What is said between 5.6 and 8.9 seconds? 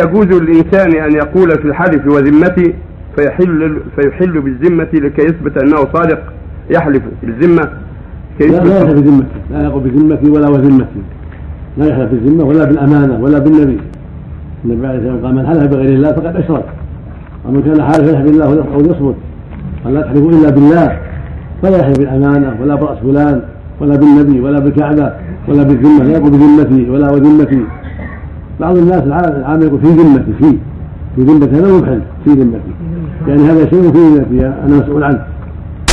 أنه صادق يحلف بالذمة كي لا لا يحلف